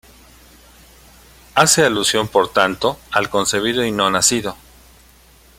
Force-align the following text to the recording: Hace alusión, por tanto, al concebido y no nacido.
Hace 1.53 1.85
alusión, 1.85 2.27
por 2.27 2.51
tanto, 2.51 2.97
al 3.11 3.29
concebido 3.29 3.85
y 3.85 3.91
no 3.91 4.09
nacido. 4.09 4.57